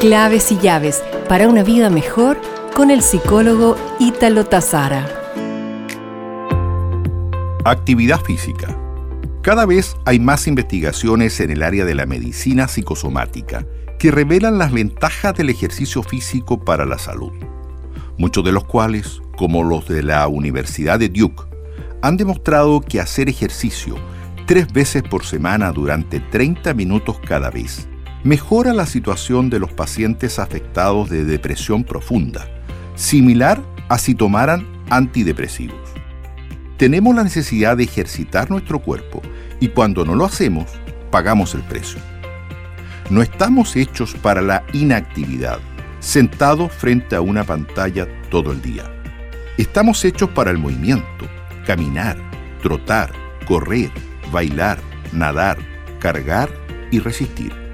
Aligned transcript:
Claves 0.00 0.50
y 0.50 0.56
llaves 0.56 1.02
para 1.28 1.46
una 1.46 1.62
vida 1.62 1.90
mejor 1.90 2.40
con 2.74 2.90
el 2.90 3.02
psicólogo 3.02 3.76
Ítalo 3.98 4.46
Tazara. 4.46 5.06
Actividad 7.66 8.18
física. 8.22 8.74
Cada 9.42 9.66
vez 9.66 9.98
hay 10.06 10.18
más 10.18 10.46
investigaciones 10.46 11.38
en 11.40 11.50
el 11.50 11.62
área 11.62 11.84
de 11.84 11.94
la 11.94 12.06
medicina 12.06 12.66
psicosomática 12.66 13.66
que 13.98 14.10
revelan 14.10 14.56
las 14.56 14.72
ventajas 14.72 15.36
del 15.36 15.50
ejercicio 15.50 16.02
físico 16.02 16.64
para 16.64 16.86
la 16.86 16.96
salud, 16.96 17.32
muchos 18.16 18.42
de 18.42 18.52
los 18.52 18.64
cuales, 18.64 19.20
como 19.36 19.62
los 19.64 19.86
de 19.86 20.02
la 20.02 20.26
Universidad 20.28 20.98
de 20.98 21.10
Duke, 21.10 21.42
han 22.00 22.16
demostrado 22.16 22.80
que 22.80 23.00
hacer 23.00 23.28
ejercicio 23.28 23.96
tres 24.46 24.72
veces 24.72 25.02
por 25.02 25.26
semana 25.26 25.72
durante 25.72 26.20
30 26.20 26.72
minutos 26.72 27.18
cada 27.22 27.50
vez 27.50 27.86
mejora 28.24 28.74
la 28.74 28.86
situación 28.86 29.48
de 29.48 29.58
los 29.58 29.72
pacientes 29.72 30.38
afectados 30.38 31.08
de 31.08 31.24
depresión 31.24 31.84
profunda, 31.84 32.46
similar 32.94 33.62
a 33.88 33.98
si 33.98 34.14
tomaran 34.14 34.66
antidepresivos. 34.90 35.78
Tenemos 36.76 37.14
la 37.14 37.24
necesidad 37.24 37.76
de 37.76 37.84
ejercitar 37.84 38.50
nuestro 38.50 38.80
cuerpo 38.80 39.22
y 39.58 39.68
cuando 39.68 40.04
no 40.04 40.14
lo 40.14 40.24
hacemos, 40.24 40.66
pagamos 41.10 41.54
el 41.54 41.62
precio. 41.62 42.00
No 43.10 43.22
estamos 43.22 43.74
hechos 43.76 44.14
para 44.14 44.40
la 44.40 44.64
inactividad, 44.72 45.58
sentados 45.98 46.72
frente 46.72 47.16
a 47.16 47.20
una 47.20 47.44
pantalla 47.44 48.06
todo 48.30 48.52
el 48.52 48.62
día. 48.62 48.84
Estamos 49.58 50.04
hechos 50.04 50.30
para 50.30 50.50
el 50.50 50.58
movimiento, 50.58 51.26
caminar, 51.66 52.16
trotar, 52.62 53.12
correr, 53.46 53.90
bailar, 54.30 54.78
nadar, 55.12 55.58
cargar 55.98 56.48
y 56.90 57.00
resistir. 57.00 57.69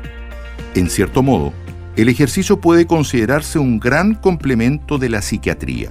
En 0.76 0.90
cierto 0.90 1.22
modo, 1.22 1.54
el 1.96 2.10
ejercicio 2.10 2.60
puede 2.60 2.86
considerarse 2.86 3.58
un 3.58 3.80
gran 3.80 4.14
complemento 4.14 4.98
de 4.98 5.08
la 5.08 5.22
psiquiatría. 5.22 5.88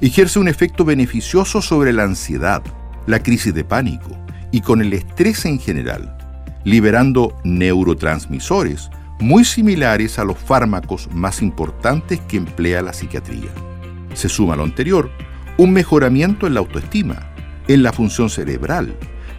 Ejerce 0.00 0.40
un 0.40 0.48
efecto 0.48 0.84
beneficioso 0.84 1.62
sobre 1.62 1.92
la 1.92 2.02
ansiedad, 2.02 2.60
la 3.06 3.22
crisis 3.22 3.54
de 3.54 3.62
pánico 3.62 4.10
y 4.50 4.62
con 4.62 4.80
el 4.80 4.92
estrés 4.94 5.44
en 5.44 5.60
general, 5.60 6.18
liberando 6.64 7.36
neurotransmisores 7.44 8.90
muy 9.20 9.44
similares 9.44 10.18
a 10.18 10.24
los 10.24 10.38
fármacos 10.38 11.08
más 11.12 11.40
importantes 11.40 12.18
que 12.26 12.38
emplea 12.38 12.82
la 12.82 12.92
psiquiatría. 12.92 13.50
Se 14.14 14.28
suma 14.28 14.54
a 14.54 14.56
lo 14.56 14.64
anterior 14.64 15.08
un 15.56 15.72
mejoramiento 15.72 16.48
en 16.48 16.54
la 16.54 16.60
autoestima, 16.60 17.32
en 17.68 17.84
la 17.84 17.92
función 17.92 18.28
cerebral, 18.28 18.92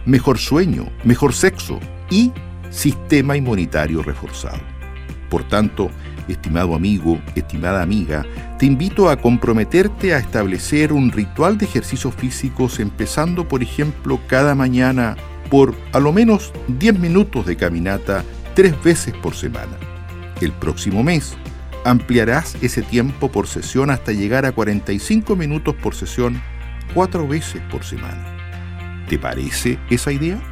mejor 0.06 0.38
sueño, 0.38 0.88
mejor 1.04 1.34
sexo 1.34 1.78
y 2.08 2.32
sistema 2.72 3.36
inmunitario 3.36 4.02
reforzado. 4.02 4.60
Por 5.30 5.44
tanto, 5.44 5.90
estimado 6.28 6.74
amigo, 6.74 7.20
estimada 7.34 7.82
amiga, 7.82 8.24
te 8.58 8.66
invito 8.66 9.08
a 9.08 9.16
comprometerte 9.16 10.14
a 10.14 10.18
establecer 10.18 10.92
un 10.92 11.12
ritual 11.12 11.58
de 11.58 11.66
ejercicios 11.66 12.14
físicos 12.14 12.80
empezando, 12.80 13.46
por 13.46 13.62
ejemplo, 13.62 14.20
cada 14.26 14.54
mañana 14.54 15.16
por 15.50 15.74
a 15.92 16.00
lo 16.00 16.12
menos 16.12 16.52
10 16.68 16.98
minutos 16.98 17.46
de 17.46 17.56
caminata 17.56 18.24
tres 18.54 18.74
veces 18.82 19.14
por 19.14 19.34
semana. 19.34 19.76
El 20.40 20.52
próximo 20.52 21.02
mes 21.02 21.34
ampliarás 21.84 22.56
ese 22.62 22.82
tiempo 22.82 23.30
por 23.30 23.46
sesión 23.46 23.90
hasta 23.90 24.12
llegar 24.12 24.46
a 24.46 24.52
45 24.52 25.36
minutos 25.36 25.74
por 25.74 25.94
sesión 25.94 26.40
cuatro 26.94 27.26
veces 27.26 27.60
por 27.70 27.84
semana. 27.84 29.04
¿Te 29.08 29.18
parece 29.18 29.78
esa 29.90 30.12
idea? 30.12 30.51